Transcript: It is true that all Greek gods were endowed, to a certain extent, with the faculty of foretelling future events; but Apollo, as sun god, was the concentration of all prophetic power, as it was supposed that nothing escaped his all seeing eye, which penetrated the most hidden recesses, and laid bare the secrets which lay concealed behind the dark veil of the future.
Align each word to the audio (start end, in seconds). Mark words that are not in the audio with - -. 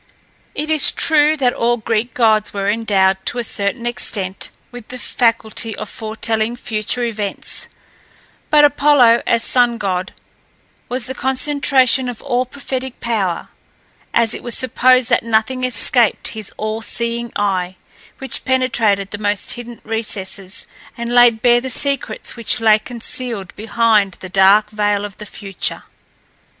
It 0.55 0.71
is 0.71 0.91
true 0.91 1.37
that 1.37 1.53
all 1.53 1.77
Greek 1.77 2.15
gods 2.15 2.55
were 2.55 2.67
endowed, 2.67 3.23
to 3.25 3.37
a 3.37 3.43
certain 3.43 3.85
extent, 3.85 4.49
with 4.71 4.87
the 4.87 4.97
faculty 4.97 5.75
of 5.75 5.89
foretelling 5.89 6.55
future 6.55 7.03
events; 7.03 7.67
but 8.49 8.65
Apollo, 8.65 9.21
as 9.27 9.43
sun 9.43 9.77
god, 9.77 10.11
was 10.89 11.05
the 11.05 11.13
concentration 11.13 12.09
of 12.09 12.19
all 12.23 12.47
prophetic 12.47 12.99
power, 12.99 13.49
as 14.11 14.33
it 14.33 14.41
was 14.41 14.57
supposed 14.57 15.09
that 15.11 15.21
nothing 15.21 15.63
escaped 15.63 16.29
his 16.29 16.51
all 16.57 16.81
seeing 16.81 17.31
eye, 17.35 17.75
which 18.17 18.43
penetrated 18.43 19.11
the 19.11 19.19
most 19.19 19.53
hidden 19.53 19.81
recesses, 19.83 20.65
and 20.97 21.13
laid 21.13 21.43
bare 21.43 21.61
the 21.61 21.69
secrets 21.69 22.35
which 22.35 22.59
lay 22.59 22.79
concealed 22.79 23.55
behind 23.55 24.13
the 24.13 24.29
dark 24.29 24.71
veil 24.71 25.05
of 25.05 25.19
the 25.19 25.27
future. 25.27 25.83